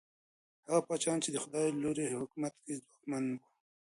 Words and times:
هغه 0.67 0.81
پاچاهان 0.87 1.19
چي 1.23 1.29
د 1.31 1.37
خدای 1.43 1.65
له 1.71 1.79
لورې 1.83 2.13
حکومت 2.21 2.53
کوي، 2.63 2.75
ځواکمن 2.89 3.23
وو. 3.29 3.41